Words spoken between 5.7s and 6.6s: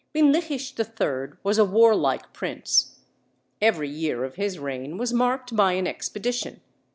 an expedition.